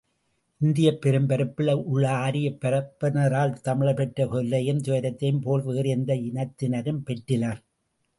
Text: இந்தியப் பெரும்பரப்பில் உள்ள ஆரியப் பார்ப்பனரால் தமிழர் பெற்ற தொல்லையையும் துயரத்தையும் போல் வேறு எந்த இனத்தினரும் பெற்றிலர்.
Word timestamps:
இந்தியப் 0.61 0.99
பெரும்பரப்பில் 1.05 1.83
உள்ள 1.83 2.09
ஆரியப் 2.09 2.57
பார்ப்பனரால் 2.61 3.61
தமிழர் 3.61 3.95
பெற்ற 3.95 4.25
தொல்லையையும் 4.25 4.81
துயரத்தையும் 4.81 5.39
போல் 5.39 5.63
வேறு 5.63 5.89
எந்த 5.89 6.13
இனத்தினரும் 6.15 7.03
பெற்றிலர். 7.05 7.61